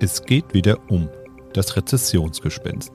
[0.00, 1.08] Es geht wieder um
[1.54, 2.92] das Rezessionsgespenst.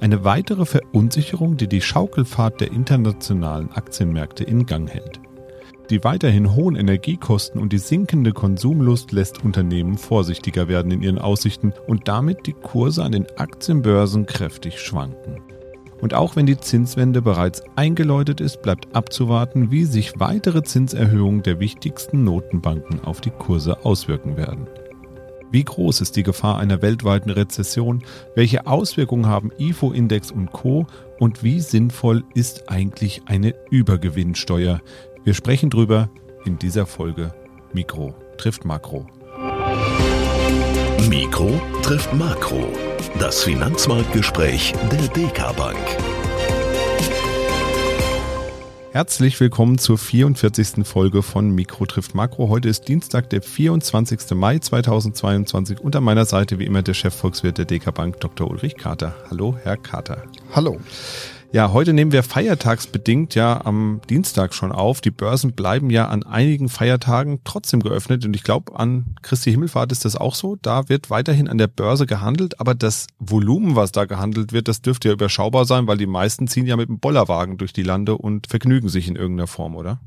[0.00, 5.20] Eine weitere Verunsicherung, die die Schaukelfahrt der internationalen Aktienmärkte in Gang hält.
[5.90, 11.72] Die weiterhin hohen Energiekosten und die sinkende Konsumlust lässt Unternehmen vorsichtiger werden in ihren Aussichten
[11.86, 15.42] und damit die Kurse an den Aktienbörsen kräftig schwanken.
[16.00, 21.60] Und auch wenn die Zinswende bereits eingeläutet ist, bleibt abzuwarten, wie sich weitere Zinserhöhungen der
[21.60, 24.66] wichtigsten Notenbanken auf die Kurse auswirken werden.
[25.50, 28.02] Wie groß ist die Gefahr einer weltweiten Rezession?
[28.34, 30.86] Welche Auswirkungen haben IFO-Index und Co?
[31.18, 34.80] Und wie sinnvoll ist eigentlich eine Übergewinnsteuer?
[35.24, 36.10] Wir sprechen drüber
[36.44, 37.32] in dieser Folge
[37.72, 39.06] Mikro trifft Makro.
[41.08, 42.68] Mikro trifft Makro.
[43.18, 46.25] Das Finanzmarktgespräch der DK Bank.
[48.96, 50.86] Herzlich willkommen zur 44.
[50.86, 52.48] Folge von Mikro trifft Makro.
[52.48, 54.30] Heute ist Dienstag, der 24.
[54.30, 58.50] Mai 2022 und an meiner Seite wie immer der Chefvolkswirt der DK Bank, Dr.
[58.50, 59.14] Ulrich Kater.
[59.28, 60.22] Hallo, Herr Kater.
[60.54, 60.80] Hallo.
[61.56, 65.00] Ja, heute nehmen wir feiertagsbedingt ja am Dienstag schon auf.
[65.00, 69.90] Die Börsen bleiben ja an einigen Feiertagen trotzdem geöffnet und ich glaube, an Christi Himmelfahrt
[69.90, 70.58] ist das auch so.
[70.60, 74.82] Da wird weiterhin an der Börse gehandelt, aber das Volumen, was da gehandelt wird, das
[74.82, 78.18] dürfte ja überschaubar sein, weil die meisten ziehen ja mit dem Bollerwagen durch die Lande
[78.18, 79.98] und vergnügen sich in irgendeiner Form, oder?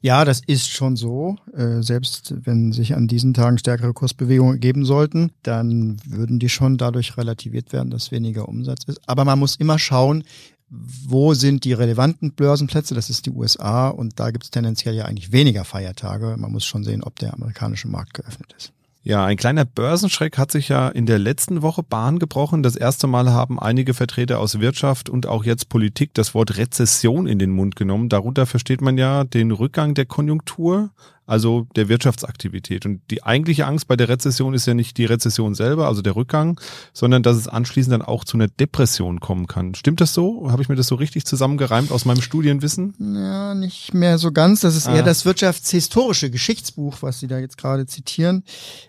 [0.00, 1.36] Ja, das ist schon so.
[1.54, 6.76] Äh, selbst wenn sich an diesen Tagen stärkere Kursbewegungen geben sollten, dann würden die schon
[6.76, 9.00] dadurch relativiert werden, dass weniger Umsatz ist.
[9.06, 10.24] Aber man muss immer schauen,
[10.70, 12.94] wo sind die relevanten Börsenplätze?
[12.94, 16.36] Das ist die USA und da gibt es tendenziell ja eigentlich weniger Feiertage.
[16.38, 18.72] Man muss schon sehen, ob der amerikanische Markt geöffnet ist.
[19.02, 22.62] Ja, ein kleiner Börsenschreck hat sich ja in der letzten Woche Bahn gebrochen.
[22.62, 27.26] Das erste Mal haben einige Vertreter aus Wirtschaft und auch jetzt Politik das Wort Rezession
[27.26, 28.10] in den Mund genommen.
[28.10, 30.90] Darunter versteht man ja den Rückgang der Konjunktur,
[31.28, 32.86] also der Wirtschaftsaktivität.
[32.86, 36.16] Und die eigentliche Angst bei der Rezession ist ja nicht die Rezession selber, also der
[36.16, 36.58] Rückgang,
[36.94, 39.74] sondern dass es anschließend dann auch zu einer Depression kommen kann.
[39.74, 40.50] Stimmt das so?
[40.50, 42.94] Habe ich mir das so richtig zusammengereimt aus meinem Studienwissen?
[42.98, 44.60] Ja, nicht mehr so ganz.
[44.60, 44.96] Das ist ah.
[44.96, 48.42] eher das wirtschaftshistorische Geschichtsbuch, was Sie da jetzt gerade zitieren.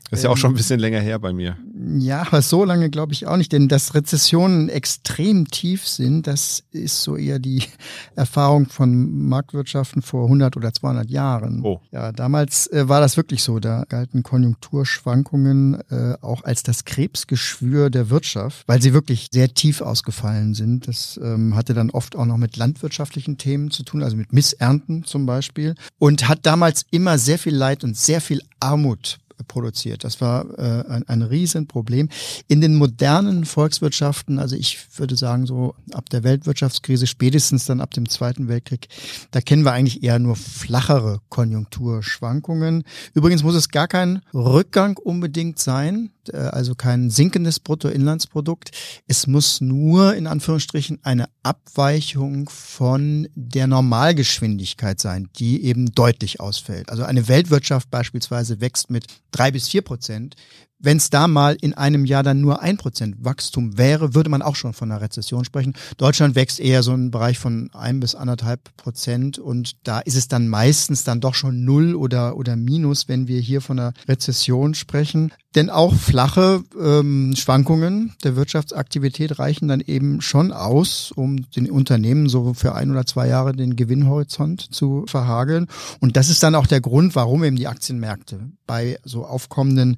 [0.09, 1.57] Das ist ja auch schon ein bisschen länger her bei mir.
[1.97, 6.63] Ja, aber so lange glaube ich auch nicht, denn dass Rezessionen extrem tief sind, das
[6.71, 7.63] ist so eher die
[8.15, 11.61] Erfahrung von Marktwirtschaften vor 100 oder 200 Jahren.
[11.63, 11.81] Oh.
[11.91, 13.59] Ja, da Damals äh, war das wirklich so.
[13.59, 19.81] Da galten Konjunkturschwankungen äh, auch als das Krebsgeschwür der Wirtschaft, weil sie wirklich sehr tief
[19.81, 20.87] ausgefallen sind.
[20.87, 25.05] Das ähm, hatte dann oft auch noch mit landwirtschaftlichen Themen zu tun, also mit Missernten
[25.05, 25.73] zum Beispiel.
[25.97, 29.17] Und hat damals immer sehr viel Leid und sehr viel Armut
[29.49, 30.05] produziert.
[30.05, 32.07] Das war äh, ein, ein Riesenproblem.
[32.47, 37.93] In den modernen Volkswirtschaften, also ich würde sagen so ab der Weltwirtschaftskrise, spätestens dann ab
[37.93, 38.87] dem Zweiten Weltkrieg,
[39.31, 42.85] da kennen wir eigentlich eher nur flachere Konjunkturschwankungen.
[43.13, 48.71] Übrigens muss es gar kein Rückgang unbedingt sein, äh, also kein sinkendes Bruttoinlandsprodukt.
[49.07, 56.89] Es muss nur in Anführungsstrichen eine Abweichung von der Normalgeschwindigkeit sein, die eben deutlich ausfällt.
[56.89, 60.35] Also eine Weltwirtschaft beispielsweise wächst mit drei bis vier Prozent.
[60.81, 64.41] Wenn es da mal in einem Jahr dann nur ein Prozent Wachstum wäre, würde man
[64.41, 65.73] auch schon von einer Rezession sprechen.
[65.97, 70.29] Deutschland wächst eher so im Bereich von ein bis anderthalb Prozent und da ist es
[70.29, 74.73] dann meistens dann doch schon null oder, oder minus, wenn wir hier von einer Rezession
[74.73, 75.33] sprechen.
[75.55, 82.29] Denn auch flache ähm, Schwankungen der Wirtschaftsaktivität reichen dann eben schon aus, um den Unternehmen
[82.29, 85.67] so für ein oder zwei Jahre den Gewinnhorizont zu verhageln.
[85.99, 89.97] Und das ist dann auch der Grund, warum eben die Aktienmärkte bei so aufkommenden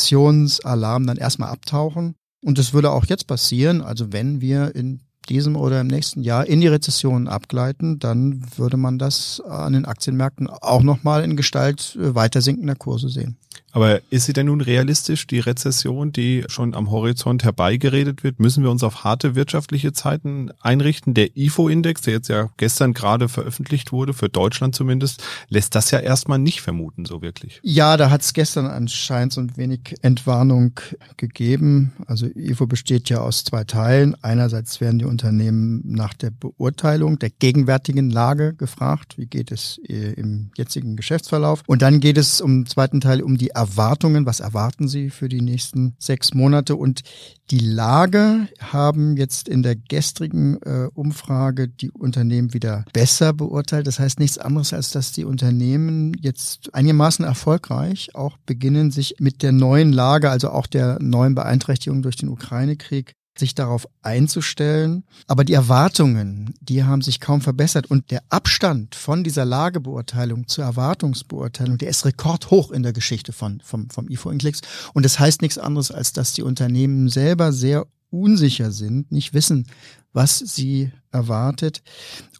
[0.00, 2.14] Rezessionsalarmen dann erstmal abtauchen.
[2.44, 3.82] Und das würde auch jetzt passieren.
[3.82, 8.76] Also wenn wir in diesem oder im nächsten Jahr in die Rezession abgleiten, dann würde
[8.76, 13.36] man das an den Aktienmärkten auch nochmal in Gestalt äh, weiter sinkender Kurse sehen.
[13.72, 18.40] Aber ist sie denn nun realistisch, die Rezession, die schon am Horizont herbeigeredet wird?
[18.40, 21.14] Müssen wir uns auf harte wirtschaftliche Zeiten einrichten?
[21.14, 26.00] Der IFO-Index, der jetzt ja gestern gerade veröffentlicht wurde, für Deutschland zumindest, lässt das ja
[26.00, 27.60] erstmal nicht vermuten, so wirklich.
[27.62, 30.80] Ja, da hat es gestern anscheinend so ein wenig Entwarnung
[31.16, 31.92] gegeben.
[32.06, 34.16] Also IFO besteht ja aus zwei Teilen.
[34.22, 39.18] Einerseits werden die Unternehmen nach der Beurteilung der gegenwärtigen Lage gefragt.
[39.18, 41.62] Wie geht es äh, im jetzigen Geschäftsverlauf?
[41.66, 45.42] Und dann geht es um zweiten Teil um die Erwartungen, was erwarten Sie für die
[45.42, 46.74] nächsten sechs Monate?
[46.74, 47.02] Und
[47.50, 53.86] die Lage haben jetzt in der gestrigen äh, Umfrage die Unternehmen wieder besser beurteilt.
[53.86, 59.42] Das heißt nichts anderes, als dass die Unternehmen jetzt einigermaßen erfolgreich auch beginnen, sich mit
[59.42, 65.04] der neuen Lage, also auch der neuen Beeinträchtigung durch den Ukraine-Krieg sich darauf einzustellen.
[65.26, 67.86] Aber die Erwartungen, die haben sich kaum verbessert.
[67.86, 73.60] Und der Abstand von dieser Lagebeurteilung zur Erwartungsbeurteilung, der ist rekordhoch in der Geschichte von,
[73.64, 74.60] vom, vom IFO Inclix.
[74.92, 79.66] Und das heißt nichts anderes, als dass die Unternehmen selber sehr unsicher sind, nicht wissen,
[80.12, 81.82] was sie erwartet.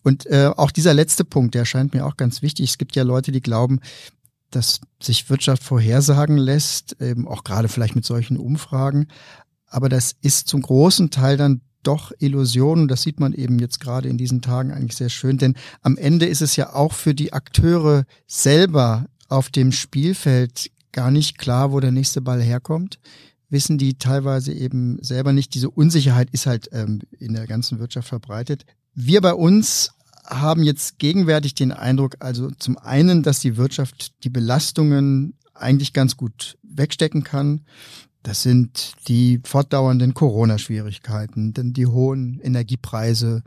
[0.03, 2.71] Und äh, auch dieser letzte Punkt, der scheint mir auch ganz wichtig.
[2.71, 3.81] Es gibt ja Leute, die glauben,
[4.51, 9.07] dass sich Wirtschaft vorhersagen lässt, eben auch gerade vielleicht mit solchen Umfragen.
[9.71, 12.89] Aber das ist zum großen Teil dann doch Illusion.
[12.89, 15.39] Das sieht man eben jetzt gerade in diesen Tagen eigentlich sehr schön.
[15.39, 21.11] Denn am Ende ist es ja auch für die Akteure selber auf dem Spielfeld gar
[21.11, 22.99] nicht klar, wo der nächste Ball herkommt.
[23.49, 25.55] Wissen die teilweise eben selber nicht.
[25.55, 28.65] Diese Unsicherheit ist halt ähm, in der ganzen Wirtschaft verbreitet.
[28.95, 29.93] Wir bei uns
[30.25, 36.17] haben jetzt gegenwärtig den Eindruck, also zum einen, dass die Wirtschaft die Belastungen eigentlich ganz
[36.17, 37.63] gut wegstecken kann.
[38.23, 43.43] Das sind die fortdauernden Corona-Schwierigkeiten, denn die hohen Energiepreise,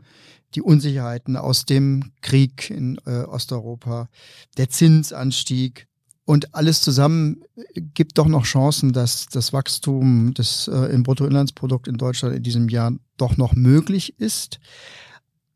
[0.54, 4.08] die Unsicherheiten aus dem Krieg in äh, Osteuropa,
[4.56, 5.86] der Zinsanstieg
[6.26, 7.42] und alles zusammen
[7.74, 12.68] gibt doch noch Chancen, dass das Wachstum des äh, im Bruttoinlandsprodukt in Deutschland in diesem
[12.68, 14.58] Jahr doch noch möglich ist.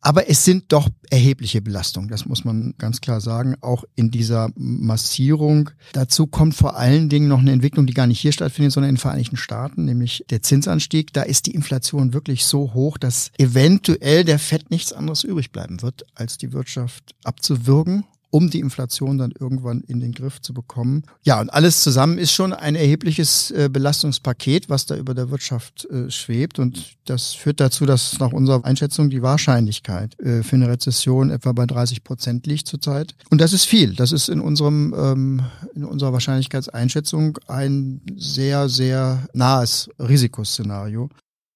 [0.08, 4.48] Aber es sind doch erhebliche Belastungen, das muss man ganz klar sagen, auch in dieser
[4.56, 5.68] Massierung.
[5.92, 8.94] Dazu kommt vor allen Dingen noch eine Entwicklung, die gar nicht hier stattfindet, sondern in
[8.94, 11.12] den Vereinigten Staaten, nämlich der Zinsanstieg.
[11.12, 15.82] Da ist die Inflation wirklich so hoch, dass eventuell der Fett nichts anderes übrig bleiben
[15.82, 21.04] wird, als die Wirtschaft abzuwürgen um die Inflation dann irgendwann in den Griff zu bekommen.
[21.22, 25.86] Ja, und alles zusammen ist schon ein erhebliches äh, Belastungspaket, was da über der Wirtschaft
[25.86, 26.58] äh, schwebt.
[26.58, 31.52] Und das führt dazu, dass nach unserer Einschätzung die Wahrscheinlichkeit äh, für eine Rezession etwa
[31.52, 33.14] bei 30 Prozent liegt zurzeit.
[33.30, 33.94] Und das ist viel.
[33.94, 35.42] Das ist in unserem ähm,
[35.74, 41.08] in unserer Wahrscheinlichkeitseinschätzung ein sehr, sehr nahes Risikoszenario.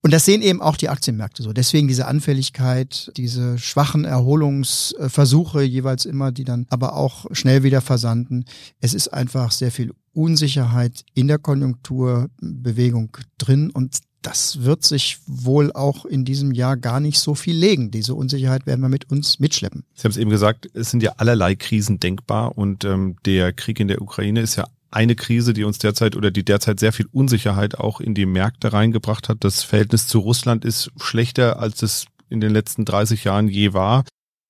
[0.05, 1.53] Und das sehen eben auch die Aktienmärkte so.
[1.53, 8.45] Deswegen diese Anfälligkeit, diese schwachen Erholungsversuche jeweils immer, die dann aber auch schnell wieder versanden.
[8.81, 15.73] Es ist einfach sehr viel Unsicherheit in der Konjunkturbewegung drin und das wird sich wohl
[15.73, 17.91] auch in diesem Jahr gar nicht so viel legen.
[17.91, 19.85] Diese Unsicherheit werden wir mit uns mitschleppen.
[19.95, 23.81] Sie haben es eben gesagt, es sind ja allerlei Krisen denkbar und ähm, der Krieg
[23.81, 27.07] in der Ukraine ist ja eine Krise, die uns derzeit oder die derzeit sehr viel
[27.13, 29.39] Unsicherheit auch in die Märkte reingebracht hat.
[29.41, 34.05] Das Verhältnis zu Russland ist schlechter, als es in den letzten 30 Jahren je war.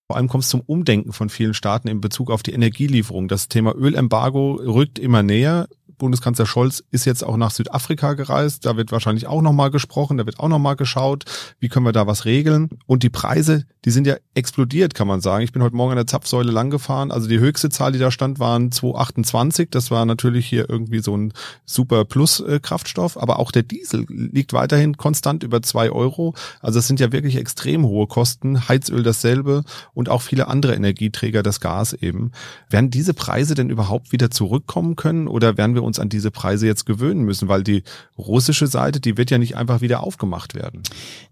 [0.09, 3.29] Vor allem kommt es zum Umdenken von vielen Staaten in Bezug auf die Energielieferung.
[3.29, 5.69] Das Thema Ölembargo rückt immer näher.
[6.03, 8.67] Bundeskanzler Scholz ist jetzt auch nach Südafrika gereist.
[8.67, 11.27] Da wird wahrscheinlich auch nochmal gesprochen, da wird auch nochmal geschaut,
[11.61, 12.71] wie können wir da was regeln.
[12.87, 15.45] Und die Preise, die sind ja explodiert, kann man sagen.
[15.45, 17.13] Ich bin heute Morgen an der Zapfsäule lang gefahren.
[17.13, 19.69] Also die höchste Zahl, die da stand, waren 228.
[19.71, 21.33] Das war natürlich hier irgendwie so ein
[21.67, 23.17] super Plus-Kraftstoff.
[23.17, 26.35] Aber auch der Diesel liegt weiterhin konstant über zwei Euro.
[26.61, 28.69] Also es sind ja wirklich extrem hohe Kosten.
[28.69, 29.63] Heizöl dasselbe
[29.95, 32.33] und auch viele andere Energieträger, das Gas eben.
[32.71, 36.31] Werden diese Preise denn überhaupt wieder zurückkommen können oder werden wir uns uns an diese
[36.31, 37.83] Preise jetzt gewöhnen müssen, weil die
[38.17, 40.83] russische Seite, die wird ja nicht einfach wieder aufgemacht werden.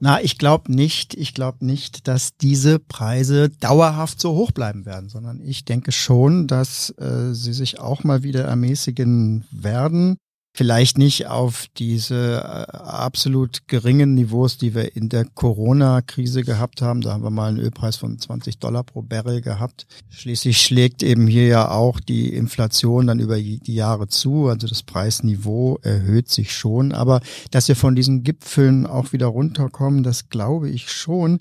[0.01, 5.09] Na, ich glaube nicht, ich glaube nicht, dass diese Preise dauerhaft so hoch bleiben werden,
[5.09, 10.19] sondern ich denke schon, dass äh, sie sich auch mal wieder ermäßigen werden.
[10.61, 17.01] Vielleicht nicht auf diese äh, absolut geringen Niveaus, die wir in der Corona-Krise gehabt haben.
[17.01, 19.87] Da haben wir mal einen Ölpreis von 20 Dollar pro Barrel gehabt.
[20.11, 24.49] Schließlich schlägt eben hier ja auch die Inflation dann über die Jahre zu.
[24.49, 26.93] Also das Preisniveau erhöht sich schon.
[26.93, 31.41] Aber dass wir von diesen Gipfeln auch wieder runterkommen, das glaube ich schon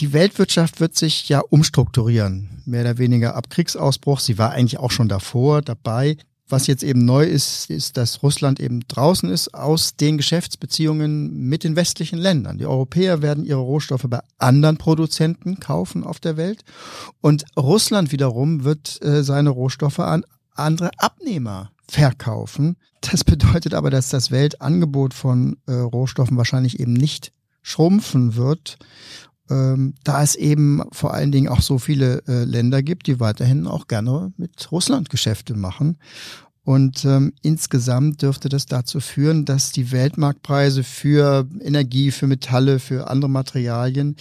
[0.00, 4.18] die Weltwirtschaft wird sich ja umstrukturieren, mehr oder weniger ab Kriegsausbruch.
[4.18, 6.16] Sie war eigentlich auch schon davor dabei.
[6.50, 11.62] Was jetzt eben neu ist, ist, dass Russland eben draußen ist aus den Geschäftsbeziehungen mit
[11.62, 12.58] den westlichen Ländern.
[12.58, 16.64] Die Europäer werden ihre Rohstoffe bei anderen Produzenten kaufen auf der Welt
[17.20, 22.76] und Russland wiederum wird äh, seine Rohstoffe an andere Abnehmer verkaufen.
[23.00, 28.78] Das bedeutet aber, dass das Weltangebot von äh, Rohstoffen wahrscheinlich eben nicht schrumpfen wird
[29.50, 33.66] ähm, da es eben vor allen Dingen auch so viele äh, Länder gibt, die weiterhin
[33.66, 35.98] auch gerne mit Russland Geschäfte machen.
[36.62, 43.08] Und ähm, insgesamt dürfte das dazu führen, dass die Weltmarktpreise für Energie, für Metalle, für
[43.08, 44.16] andere Materialien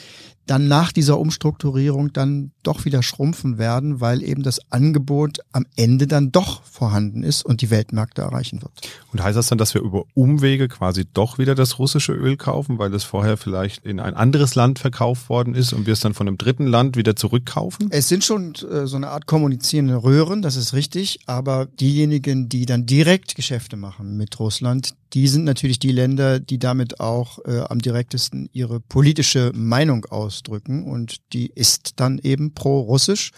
[0.49, 6.07] dann nach dieser Umstrukturierung dann doch wieder schrumpfen werden, weil eben das Angebot am Ende
[6.07, 8.71] dann doch vorhanden ist und die Weltmärkte erreichen wird.
[9.13, 12.79] Und heißt das dann, dass wir über Umwege quasi doch wieder das russische Öl kaufen,
[12.79, 16.15] weil es vorher vielleicht in ein anderes Land verkauft worden ist und wir es dann
[16.15, 17.87] von einem dritten Land wieder zurückkaufen?
[17.91, 22.65] Es sind schon äh, so eine Art kommunizierende Röhren, das ist richtig, aber diejenigen, die
[22.65, 27.59] dann direkt Geschäfte machen mit Russland, die sind natürlich die Länder, die damit auch äh,
[27.61, 33.31] am direktesten ihre politische Meinung ausdrücken und die ist dann eben pro-russisch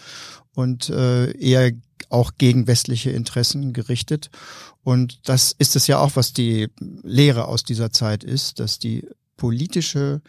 [0.54, 1.72] und äh, eher
[2.10, 4.30] auch gegen westliche Interessen gerichtet.
[4.84, 6.68] Und das ist es ja auch, was die
[7.02, 10.20] Lehre aus dieser Zeit ist, dass die politische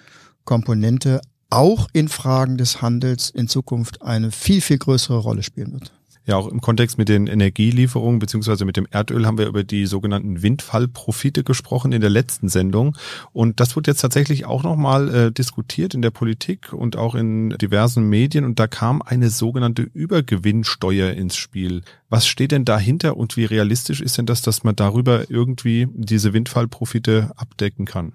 [0.46, 5.92] Komponente auch in Fragen des Handels in Zukunft eine viel, viel größere Rolle spielen wird.
[6.26, 9.86] Ja, auch im Kontext mit den Energielieferungen beziehungsweise mit dem Erdöl haben wir über die
[9.86, 12.96] sogenannten Windfallprofite gesprochen in der letzten Sendung.
[13.34, 17.50] Und das wird jetzt tatsächlich auch nochmal äh, diskutiert in der Politik und auch in
[17.58, 18.46] diversen Medien.
[18.46, 21.82] Und da kam eine sogenannte Übergewinnsteuer ins Spiel.
[22.10, 26.32] Was steht denn dahinter und wie realistisch ist denn das, dass man darüber irgendwie diese
[26.32, 28.14] Windfallprofite abdecken kann?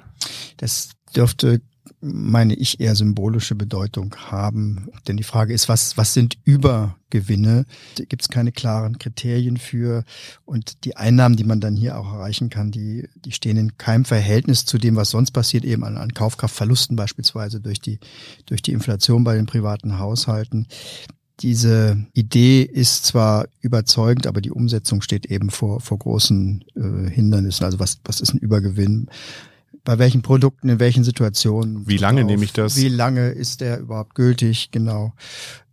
[0.57, 1.61] Das dürfte
[2.01, 4.89] meine ich, eher symbolische Bedeutung haben.
[5.07, 7.65] Denn die Frage ist, was, was sind Übergewinne?
[7.97, 10.05] Da gibt es keine klaren Kriterien für.
[10.45, 14.05] Und die Einnahmen, die man dann hier auch erreichen kann, die, die stehen in keinem
[14.05, 17.99] Verhältnis zu dem, was sonst passiert, eben an, an Kaufkraftverlusten beispielsweise durch die,
[18.47, 20.67] durch die Inflation bei den privaten Haushalten.
[21.41, 27.65] Diese Idee ist zwar überzeugend, aber die Umsetzung steht eben vor, vor großen äh, Hindernissen.
[27.65, 29.09] Also was, was ist ein Übergewinn?
[29.89, 31.89] Bei welchen Produkten, in welchen Situationen.
[31.89, 32.77] Wie lange nehme ich das?
[32.77, 34.71] Wie lange ist der überhaupt gültig?
[34.71, 35.15] Genau.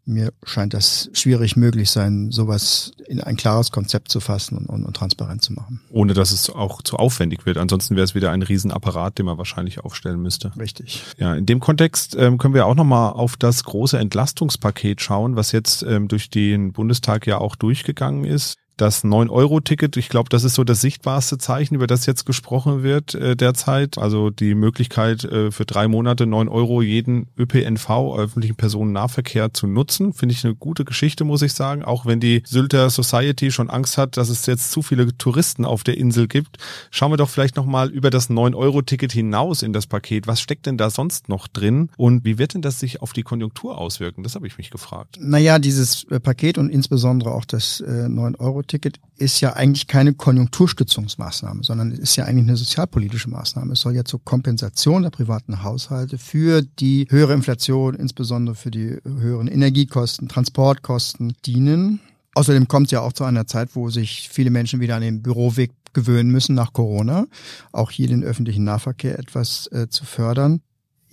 [0.06, 4.86] Mir scheint das schwierig möglich sein, sowas in ein klares Konzept zu fassen und, und,
[4.86, 5.82] und transparent zu machen.
[5.90, 7.58] Ohne dass es auch zu aufwendig wird.
[7.58, 10.54] Ansonsten wäre es wieder ein Riesenapparat, den man wahrscheinlich aufstellen müsste.
[10.58, 11.04] Richtig.
[11.18, 15.52] Ja, in dem Kontext ähm, können wir auch nochmal auf das große Entlastungspaket schauen, was
[15.52, 20.55] jetzt ähm, durch den Bundestag ja auch durchgegangen ist das 9-Euro-Ticket, ich glaube, das ist
[20.55, 23.98] so das sichtbarste Zeichen, über das jetzt gesprochen wird äh, derzeit.
[23.98, 30.13] Also die Möglichkeit äh, für drei Monate 9 Euro jeden ÖPNV, öffentlichen Personennahverkehr zu nutzen.
[30.13, 31.84] Finde ich eine gute Geschichte, muss ich sagen.
[31.84, 35.84] Auch wenn die Sylter Society schon Angst hat, dass es jetzt zu viele Touristen auf
[35.84, 36.58] der Insel gibt.
[36.91, 40.27] Schauen wir doch vielleicht nochmal über das 9-Euro-Ticket hinaus in das Paket.
[40.27, 41.89] Was steckt denn da sonst noch drin?
[41.98, 44.24] Und wie wird denn das sich auf die Konjunktur auswirken?
[44.24, 45.17] Das habe ich mich gefragt.
[45.22, 50.14] Naja, dieses äh, Paket und insbesondere auch das äh, 9-Euro Euro-Ticket ist ja eigentlich keine
[50.14, 53.74] Konjunkturstützungsmaßnahme, sondern ist ja eigentlich eine sozialpolitische Maßnahme.
[53.74, 58.98] Es soll ja zur Kompensation der privaten Haushalte für die höhere Inflation, insbesondere für die
[59.06, 62.02] höheren Energiekosten, Transportkosten dienen.
[62.34, 65.22] Außerdem kommt es ja auch zu einer Zeit, wo sich viele Menschen wieder an den
[65.22, 67.26] Büroweg gewöhnen müssen nach Corona,
[67.72, 70.62] auch hier den öffentlichen Nahverkehr etwas äh, zu fördern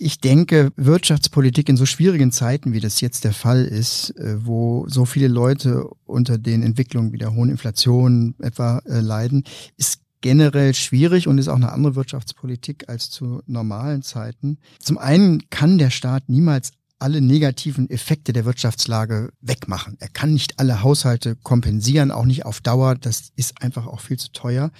[0.03, 4.85] ich denke, Wirtschaftspolitik in so schwierigen Zeiten, wie das jetzt der Fall ist, äh, wo
[4.87, 9.45] so viele Leute unter den Entwicklungen wie der hohen Inflation etwa äh, leiden,
[9.77, 14.57] ist generell schwierig und ist auch eine andere Wirtschaftspolitik als zu normalen Zeiten.
[14.79, 19.97] Zum einen kann der Staat niemals alle negativen Effekte der Wirtschaftslage wegmachen.
[19.99, 22.95] Er kann nicht alle Haushalte kompensieren, auch nicht auf Dauer.
[22.95, 24.71] Das ist einfach auch viel zu teuer.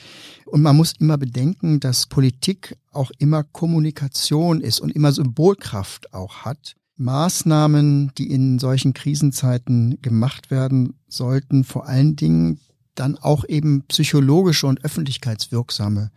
[0.46, 6.46] Und man muss immer bedenken, dass Politik auch immer Kommunikation ist und immer Symbolkraft auch
[6.46, 6.76] hat.
[6.96, 12.60] Maßnahmen, die in solchen Krisenzeiten gemacht werden sollten, vor allen Dingen
[12.96, 16.12] dann auch eben psychologische und öffentlichkeitswirksame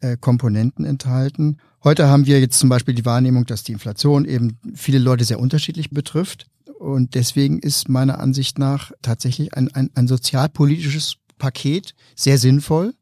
[0.00, 1.58] äh, Komponenten enthalten.
[1.84, 5.40] Heute haben wir jetzt zum Beispiel die Wahrnehmung, dass die Inflation eben viele Leute sehr
[5.40, 6.46] unterschiedlich betrifft.
[6.78, 12.94] Und deswegen ist meiner Ansicht nach tatsächlich ein, ein, ein sozialpolitisches Paket sehr sinnvoll.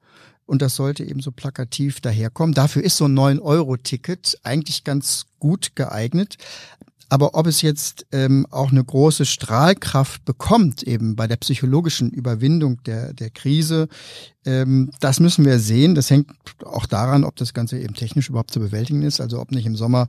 [0.46, 2.54] Und das sollte eben so plakativ daherkommen.
[2.54, 6.36] Dafür ist so ein 9-Euro-Ticket eigentlich ganz gut geeignet.
[7.08, 12.82] Aber ob es jetzt ähm, auch eine große Strahlkraft bekommt, eben bei der psychologischen Überwindung
[12.84, 13.88] der, der Krise,
[14.44, 15.94] ähm, das müssen wir sehen.
[15.94, 16.30] Das hängt
[16.64, 19.20] auch daran, ob das Ganze eben technisch überhaupt zu bewältigen ist.
[19.20, 20.08] Also ob nicht im Sommer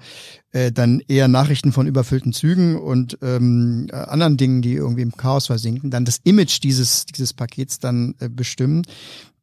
[0.52, 5.48] äh, dann eher Nachrichten von überfüllten Zügen und ähm, anderen Dingen, die irgendwie im Chaos
[5.48, 8.84] versinken, dann das Image dieses, dieses Pakets dann äh, bestimmen.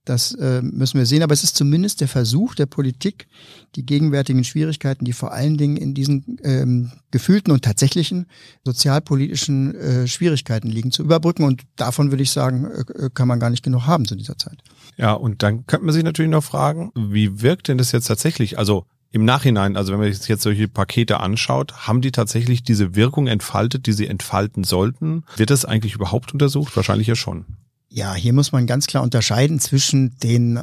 [0.04, 1.22] Das äh, müssen wir sehen.
[1.22, 3.26] Aber es ist zumindest der Versuch der Politik,
[3.74, 8.26] die gegenwärtigen Schwierigkeiten, die vor allen Dingen in diesen ähm, gefühlten und tatsächlichen
[8.64, 11.44] sozialpolitischen äh, Schwierigkeiten liegen, zu überbrücken.
[11.44, 14.58] Und davon würde ich sagen, äh, kann man gar nicht genug haben zu dieser Zeit.
[14.96, 18.58] Ja, und dann könnte man sich natürlich noch fragen, wie wirkt denn das jetzt tatsächlich?
[18.58, 22.96] Also im Nachhinein, also wenn man sich jetzt solche Pakete anschaut, haben die tatsächlich diese
[22.96, 25.22] Wirkung entfaltet, die sie entfalten sollten?
[25.36, 26.74] Wird das eigentlich überhaupt untersucht?
[26.76, 27.44] Wahrscheinlich ja schon.
[27.96, 30.56] Ja, hier muss man ganz klar unterscheiden zwischen den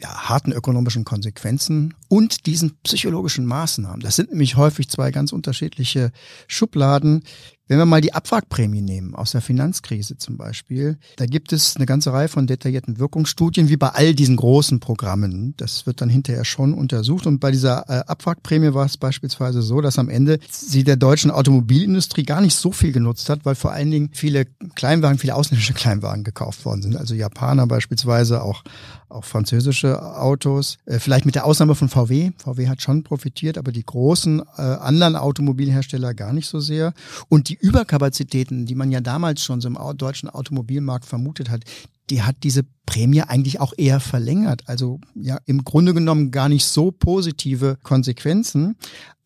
[0.00, 4.00] ja, harten ökonomischen Konsequenzen und diesen psychologischen Maßnahmen.
[4.00, 6.10] Das sind nämlich häufig zwei ganz unterschiedliche
[6.46, 7.22] Schubladen.
[7.68, 11.84] Wenn wir mal die Abwrackprämie nehmen, aus der Finanzkrise zum Beispiel, da gibt es eine
[11.84, 15.52] ganze Reihe von detaillierten Wirkungsstudien, wie bei all diesen großen Programmen.
[15.58, 17.26] Das wird dann hinterher schon untersucht.
[17.26, 21.30] Und bei dieser äh, Abwrackprämie war es beispielsweise so, dass am Ende sie der deutschen
[21.30, 25.74] Automobilindustrie gar nicht so viel genutzt hat, weil vor allen Dingen viele Kleinwagen, viele ausländische
[25.74, 26.96] Kleinwagen gekauft worden sind.
[26.96, 28.62] Also Japaner beispielsweise, auch,
[29.10, 30.78] auch französische Autos.
[30.86, 32.30] Äh, vielleicht mit der Ausnahme von VW.
[32.38, 36.92] VW hat schon profitiert, aber die großen äh, anderen Automobilhersteller gar nicht so sehr.
[37.28, 41.64] Und die Überkapazitäten, die man ja damals schon so im deutschen Automobilmarkt vermutet hat,
[42.10, 44.62] die hat diese Prämie eigentlich auch eher verlängert.
[44.66, 48.76] Also ja, im Grunde genommen gar nicht so positive Konsequenzen.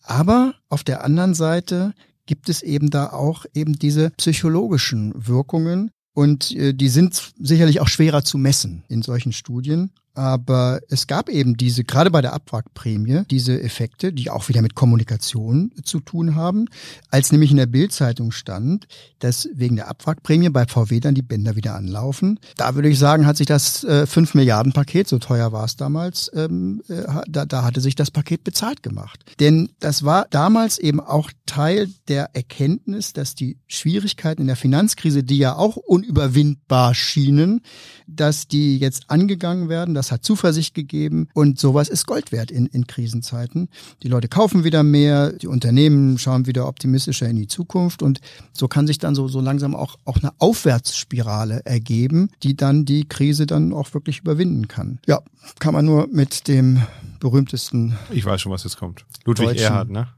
[0.03, 1.95] Aber auf der anderen Seite
[2.27, 5.91] gibt es eben da auch eben diese psychologischen Wirkungen.
[6.15, 9.91] Und äh, die sind sicherlich auch schwerer zu messen in solchen Studien.
[10.15, 14.75] Aber es gab eben diese, gerade bei der Abwrackprämie, diese Effekte, die auch wieder mit
[14.75, 16.67] Kommunikation zu tun haben.
[17.11, 18.87] Als nämlich in der Bildzeitung stand,
[19.21, 22.39] dass wegen der Abwrackprämie bei VW dann die Bänder wieder anlaufen.
[22.57, 25.77] Da würde ich sagen, hat sich das äh, 5 Milliarden Paket, so teuer war es
[25.77, 29.25] damals, ähm, äh, da, da hatte sich das Paket bezahlt gemacht.
[29.41, 35.23] Denn das war damals eben auch Teil der Erkenntnis, dass die Schwierigkeiten in der Finanzkrise,
[35.23, 37.61] die ja auch unüberwindbar schienen,
[38.07, 42.65] dass die jetzt angegangen werden, das hat Zuversicht gegeben und sowas ist Gold wert in,
[42.65, 43.69] in Krisenzeiten.
[44.03, 48.21] Die Leute kaufen wieder mehr, die Unternehmen schauen wieder optimistischer in die Zukunft und
[48.55, 53.07] so kann sich dann so, so langsam auch, auch eine Aufwärtsspirale ergeben, die dann die
[53.07, 55.01] Krise dann auch wirklich überwinden kann.
[55.07, 55.21] Ja,
[55.59, 56.81] kann man nur mit dem
[57.21, 57.99] berühmtesten.
[58.11, 59.05] Ich weiß schon, was jetzt kommt.
[59.27, 60.09] Ludwig Erhard, ne?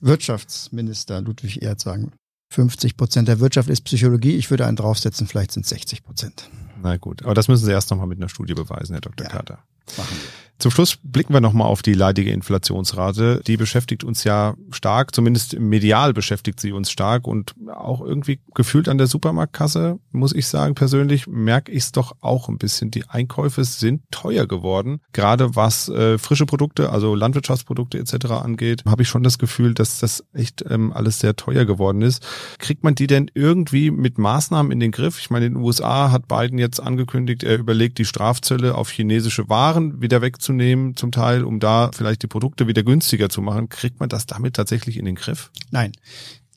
[0.00, 2.12] Wirtschaftsminister Ludwig Erhard sagen.
[2.52, 4.36] 50 Prozent der Wirtschaft ist Psychologie.
[4.36, 6.48] Ich würde einen draufsetzen, vielleicht sind es 60 Prozent.
[6.82, 9.26] Na gut, aber das müssen Sie erst nochmal mit einer Studie beweisen, Herr Dr.
[9.26, 9.58] Ja, Carter.
[9.96, 10.28] Machen wir.
[10.58, 13.42] Zum Schluss blicken wir nochmal auf die leidige Inflationsrate.
[13.46, 18.88] Die beschäftigt uns ja stark, zumindest medial beschäftigt sie uns stark und auch irgendwie gefühlt
[18.88, 22.90] an der Supermarktkasse, muss ich sagen, persönlich merke ich es doch auch ein bisschen.
[22.90, 25.00] Die Einkäufe sind teuer geworden.
[25.12, 28.26] Gerade was äh, frische Produkte, also Landwirtschaftsprodukte etc.
[28.30, 32.26] angeht, habe ich schon das Gefühl, dass das echt ähm, alles sehr teuer geworden ist.
[32.58, 35.18] Kriegt man die denn irgendwie mit Maßnahmen in den Griff?
[35.18, 39.50] Ich meine, in den USA hat Biden jetzt angekündigt, er überlegt, die Strafzölle auf chinesische
[39.50, 43.68] Waren wieder wegzunehmen wegzunehmen zum Teil, um da vielleicht die Produkte wieder günstiger zu machen.
[43.68, 45.50] Kriegt man das damit tatsächlich in den Griff?
[45.70, 45.92] Nein.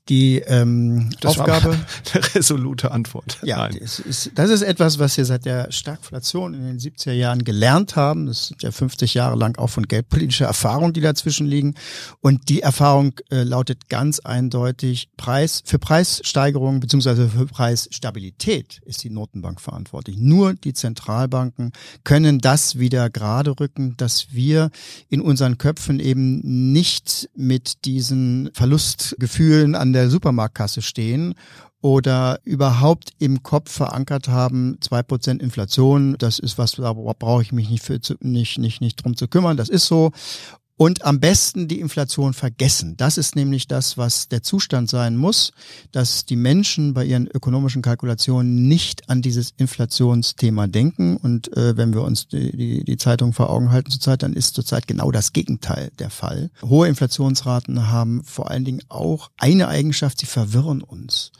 [0.09, 1.77] Die ähm, das Aufgabe.
[2.13, 3.37] Eine resolute Antwort.
[3.43, 7.43] Ja, das ist, das ist etwas, was wir seit der Stagflation in den 70er Jahren
[7.43, 8.25] gelernt haben.
[8.25, 11.75] Das sind ja 50 Jahre lang auch von geldpolitischer Erfahrung, die dazwischen liegen.
[12.21, 19.09] Und die Erfahrung äh, lautet ganz eindeutig, Preis für Preissteigerungen beziehungsweise für Preisstabilität ist die
[19.09, 20.17] Notenbank verantwortlich.
[20.17, 21.71] Nur die Zentralbanken
[22.03, 24.71] können das wieder gerade rücken, dass wir
[25.09, 31.35] in unseren Köpfen eben nicht mit diesen Verlustgefühlen an der der Supermarktkasse stehen
[31.81, 37.51] oder überhaupt im Kopf verankert haben, zwei Prozent Inflation, das ist was, da brauche ich
[37.51, 40.11] mich nicht, für, nicht, nicht, nicht drum zu kümmern, das ist so
[40.79, 42.95] und am besten die Inflation vergessen.
[42.95, 45.51] Das ist nämlich das, was der Zustand sein muss,
[45.91, 51.17] dass die Menschen bei ihren ökonomischen Kalkulationen nicht an dieses Inflationsthema denken.
[51.17, 54.55] Und äh, wenn wir uns die, die, die Zeitung vor Augen halten zurzeit, dann ist
[54.55, 56.49] zurzeit genau das Gegenteil der Fall.
[56.63, 61.33] Hohe Inflationsraten haben vor allen Dingen auch eine Eigenschaft, sie verwirren uns.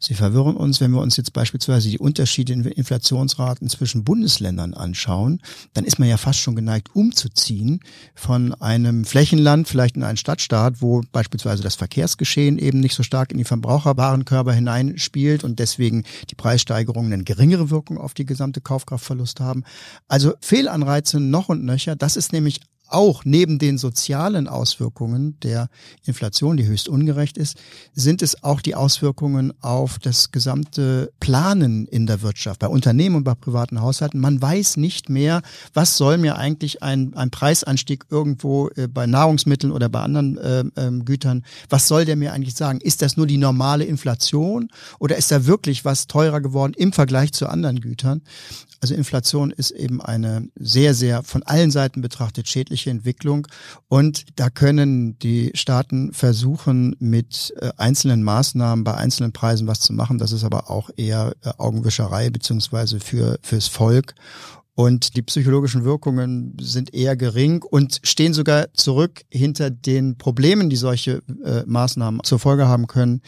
[0.00, 5.40] Sie verwirren uns, wenn wir uns jetzt beispielsweise die Unterschiede in Inflationsraten zwischen Bundesländern anschauen,
[5.74, 7.78] dann ist man ja fast schon geneigt umzuziehen
[8.16, 13.02] von einem einem Flächenland, vielleicht in einen Stadtstaat, wo beispielsweise das Verkehrsgeschehen eben nicht so
[13.02, 18.60] stark in die Verbraucherwarenkörper hineinspielt und deswegen die Preissteigerungen eine geringere Wirkung auf die gesamte
[18.60, 19.64] Kaufkraftverlust haben.
[20.08, 21.96] Also Fehlanreize noch und nöcher.
[21.96, 22.60] Das ist nämlich
[22.92, 25.68] auch neben den sozialen Auswirkungen der
[26.04, 27.56] Inflation, die höchst ungerecht ist,
[27.94, 33.24] sind es auch die Auswirkungen auf das gesamte Planen in der Wirtschaft, bei Unternehmen und
[33.24, 34.20] bei privaten Haushalten.
[34.20, 35.42] Man weiß nicht mehr,
[35.74, 40.60] was soll mir eigentlich ein, ein Preisanstieg irgendwo äh, bei Nahrungsmitteln oder bei anderen äh,
[40.60, 42.80] äh, Gütern, was soll der mir eigentlich sagen?
[42.80, 47.32] Ist das nur die normale Inflation oder ist da wirklich was teurer geworden im Vergleich
[47.32, 48.22] zu anderen Gütern?
[48.80, 53.46] Also Inflation ist eben eine sehr, sehr von allen Seiten betrachtet schädliche Entwicklung.
[53.88, 59.92] Und da können die Staaten versuchen, mit äh, einzelnen Maßnahmen bei einzelnen Preisen was zu
[59.92, 60.16] machen.
[60.18, 64.14] Das ist aber auch eher äh, Augenwischerei beziehungsweise für, fürs Volk.
[64.74, 70.76] Und die psychologischen Wirkungen sind eher gering und stehen sogar zurück hinter den Problemen, die
[70.76, 73.20] solche äh, Maßnahmen zur Folge haben können.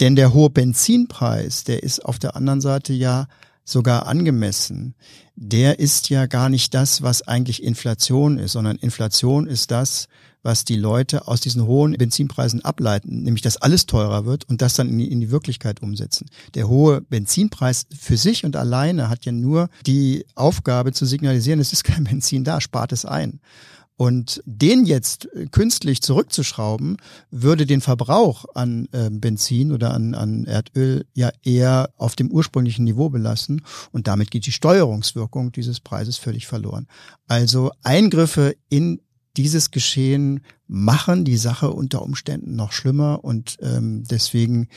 [0.00, 3.28] Denn der hohe Benzinpreis, der ist auf der anderen Seite ja
[3.70, 4.94] sogar angemessen,
[5.36, 10.08] der ist ja gar nicht das, was eigentlich Inflation ist, sondern Inflation ist das,
[10.42, 14.74] was die Leute aus diesen hohen Benzinpreisen ableiten, nämlich dass alles teurer wird und das
[14.74, 16.28] dann in die, in die Wirklichkeit umsetzen.
[16.54, 21.72] Der hohe Benzinpreis für sich und alleine hat ja nur die Aufgabe zu signalisieren, es
[21.72, 23.40] ist kein Benzin da, spart es ein.
[24.00, 26.96] Und den jetzt künstlich zurückzuschrauben,
[27.30, 32.86] würde den Verbrauch an äh, Benzin oder an, an Erdöl ja eher auf dem ursprünglichen
[32.86, 33.60] Niveau belassen.
[33.92, 36.86] Und damit geht die Steuerungswirkung dieses Preises völlig verloren.
[37.28, 39.02] Also Eingriffe in
[39.36, 44.68] dieses Geschehen machen die Sache unter Umständen noch schlimmer und ähm, deswegen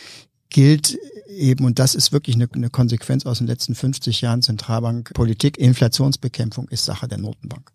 [0.49, 0.97] gilt
[1.29, 6.67] eben, und das ist wirklich eine, eine Konsequenz aus den letzten 50 Jahren Zentralbankpolitik, Inflationsbekämpfung
[6.67, 7.71] ist Sache der Notenbank.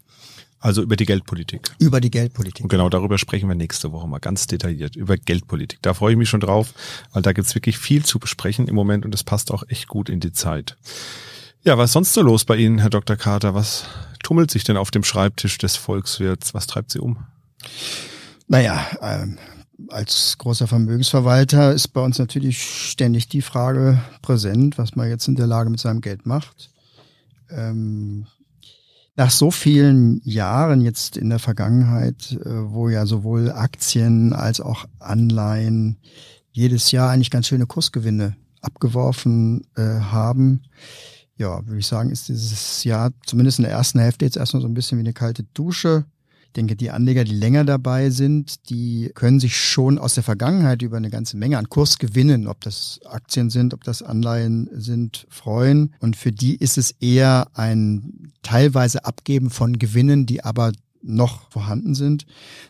[0.61, 1.71] Also über die Geldpolitik.
[1.79, 2.65] Über die Geldpolitik.
[2.65, 5.79] Und genau darüber sprechen wir nächste Woche mal ganz detailliert, über Geldpolitik.
[5.83, 6.75] Da freue ich mich schon drauf,
[7.13, 10.09] weil da gibt's wirklich viel zu besprechen im Moment und es passt auch echt gut
[10.09, 10.77] in die Zeit.
[11.63, 13.17] Ja, was ist sonst so los bei Ihnen, Herr Dr.
[13.17, 13.55] Carter?
[13.55, 13.87] Was
[14.23, 16.55] tummelt sich denn auf dem Schreibtisch des Volkswirts?
[16.55, 17.19] Was treibt Sie um?
[18.49, 19.39] Naja, ähm,
[19.89, 25.37] als großer Vermögensverwalter ist bei uns natürlich ständig die Frage präsent, was man jetzt in
[25.37, 26.71] der Lage mit seinem Geld macht.
[27.51, 28.27] Ähm,
[29.19, 34.87] nach so vielen Jahren jetzt in der Vergangenheit, äh, wo ja sowohl Aktien als auch
[35.01, 35.99] Anleihen
[36.53, 40.63] jedes Jahr eigentlich ganz schöne Kursgewinne abgeworfen äh, haben,
[41.37, 44.69] ja, würde ich sagen, ist dieses Jahr zumindest in der ersten Hälfte jetzt erstmal so
[44.69, 46.05] ein bisschen wie eine kalte Dusche.
[46.59, 50.97] Denke, die Anleger, die länger dabei sind, die können sich schon aus der Vergangenheit über
[50.97, 55.95] eine ganze Menge an Kurs gewinnen, ob das Aktien sind, ob das Anleihen sind, freuen.
[56.01, 60.73] Und für die ist es eher ein teilweise Abgeben von Gewinnen, die aber
[61.09, 62.27] noch vorhanden sind.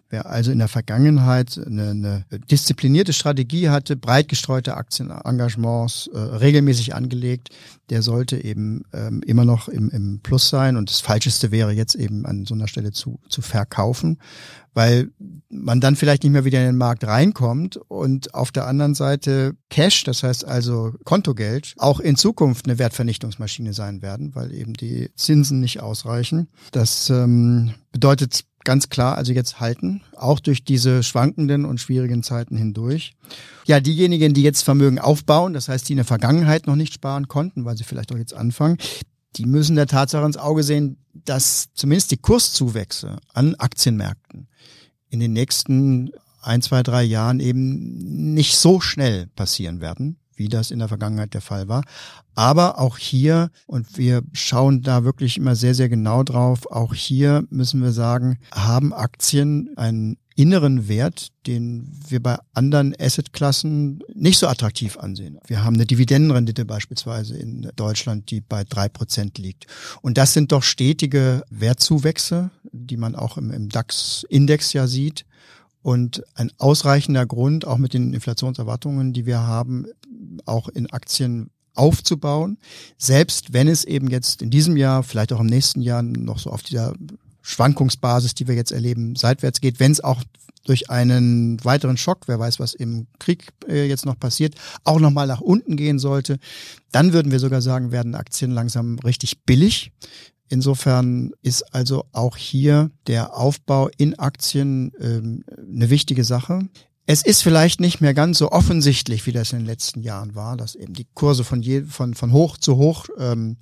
[0.09, 6.94] Wer also in der Vergangenheit eine, eine disziplinierte Strategie hatte, breit gestreute Aktienengagements äh, regelmäßig
[6.94, 7.51] angelegt,
[7.90, 10.77] der sollte eben ähm, immer noch im, im Plus sein.
[10.77, 14.18] Und das Falscheste wäre jetzt eben an so einer Stelle zu, zu verkaufen,
[14.78, 15.10] weil
[15.50, 19.56] man dann vielleicht nicht mehr wieder in den Markt reinkommt und auf der anderen Seite
[19.70, 25.10] Cash, das heißt also Kontogeld, auch in Zukunft eine Wertvernichtungsmaschine sein werden, weil eben die
[25.16, 26.46] Zinsen nicht ausreichen.
[26.70, 32.56] Das ähm, bedeutet ganz klar also jetzt halten, auch durch diese schwankenden und schwierigen Zeiten
[32.56, 33.16] hindurch.
[33.66, 37.26] Ja, diejenigen, die jetzt Vermögen aufbauen, das heißt, die in der Vergangenheit noch nicht sparen
[37.26, 38.78] konnten, weil sie vielleicht auch jetzt anfangen,
[39.36, 44.48] die müssen der Tatsache ins Auge sehen, dass zumindest die Kurszuwächse an Aktienmärkten
[45.10, 46.10] in den nächsten
[46.42, 51.34] ein, zwei, drei Jahren eben nicht so schnell passieren werden, wie das in der Vergangenheit
[51.34, 51.82] der Fall war.
[52.34, 57.44] Aber auch hier, und wir schauen da wirklich immer sehr, sehr genau drauf, auch hier
[57.50, 64.46] müssen wir sagen, haben Aktien einen inneren Wert, den wir bei anderen Assetklassen nicht so
[64.46, 65.40] attraktiv ansehen.
[65.48, 69.66] Wir haben eine Dividendenrendite beispielsweise in Deutschland, die bei drei Prozent liegt.
[70.01, 75.27] Und das sind doch stetige Wertzuwächse, die man auch im, im DAX-Index ja sieht.
[75.83, 79.87] Und ein ausreichender Grund, auch mit den Inflationserwartungen, die wir haben,
[80.46, 82.59] auch in Aktien aufzubauen,
[82.96, 86.51] selbst wenn es eben jetzt in diesem Jahr, vielleicht auch im nächsten Jahr noch so
[86.51, 86.94] auf dieser
[87.48, 90.22] Schwankungsbasis, die wir jetzt erleben, seitwärts geht, wenn es auch
[90.64, 95.26] durch einen weiteren Schock, wer weiß, was im Krieg äh, jetzt noch passiert, auch nochmal
[95.26, 96.38] nach unten gehen sollte,
[96.92, 99.92] dann würden wir sogar sagen, werden Aktien langsam richtig billig.
[100.50, 106.61] Insofern ist also auch hier der Aufbau in Aktien ähm, eine wichtige Sache.
[107.06, 110.58] Es ist vielleicht nicht mehr ganz so offensichtlich, wie das in den letzten Jahren war,
[110.58, 113.56] dass eben die Kurse von, je, von, von hoch zu hoch ähm,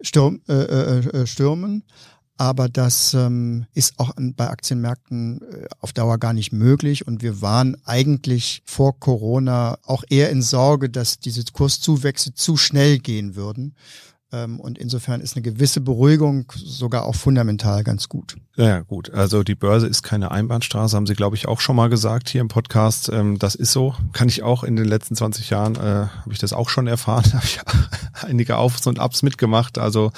[0.00, 1.82] stürm, äh, äh, äh stürmen.
[2.36, 7.06] Aber das ähm, ist auch bei Aktienmärkten äh, auf Dauer gar nicht möglich.
[7.06, 12.98] Und wir waren eigentlich vor Corona auch eher in Sorge, dass diese Kurszuwächse zu schnell
[12.98, 13.74] gehen würden.
[14.34, 18.36] Ähm, und insofern ist eine gewisse Beruhigung sogar auch fundamental ganz gut.
[18.56, 19.10] Ja, gut.
[19.10, 22.40] Also die Börse ist keine Einbahnstraße, haben Sie, glaube ich, auch schon mal gesagt hier
[22.40, 23.10] im Podcast.
[23.10, 23.94] Ähm, das ist so.
[24.12, 27.24] Kann ich auch in den letzten 20 Jahren, äh, habe ich das auch schon erfahren.
[27.32, 27.60] habe ich
[28.24, 29.78] einige Aufs und Abs mitgemacht.
[29.78, 30.10] Also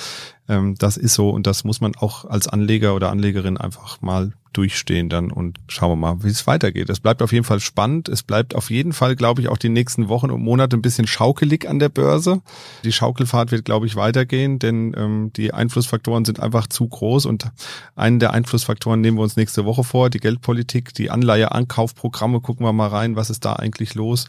[0.48, 4.32] ähm, das ist so und das muss man auch als Anleger oder Anlegerin einfach mal
[4.56, 6.88] durchstehen dann und schauen wir mal, wie es weitergeht.
[6.88, 8.09] Es bleibt auf jeden Fall spannend.
[8.09, 11.06] Es bleibt auf jeden Fall, glaube ich, auch die nächsten Wochen und Monate ein bisschen
[11.06, 12.40] schaukelig an der Börse.
[12.82, 17.50] Die Schaukelfahrt wird, glaube ich, weitergehen, denn ähm, die Einflussfaktoren sind einfach zu groß und
[17.96, 22.72] einen der Einflussfaktoren nehmen wir uns nächste Woche vor, die Geldpolitik, die Anleiheankaufprogramme, gucken wir
[22.72, 24.26] mal rein, was ist da eigentlich los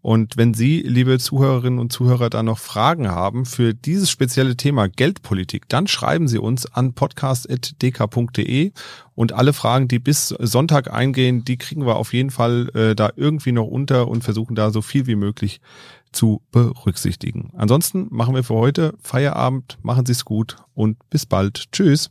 [0.00, 4.88] und wenn Sie, liebe Zuhörerinnen und Zuhörer, da noch Fragen haben für dieses spezielle Thema
[4.88, 8.72] Geldpolitik, dann schreiben Sie uns an podcast.dk.de
[9.14, 13.10] und alle Fragen, die bis Sonntag eingehen, die kriegen wir auf jeden Fall äh, da
[13.16, 15.60] irgendwie noch unter und versuchen da so viel wie möglich
[16.12, 17.50] zu berücksichtigen.
[17.56, 21.70] Ansonsten machen wir für heute Feierabend, machen Sie es gut und bis bald.
[21.72, 22.10] Tschüss.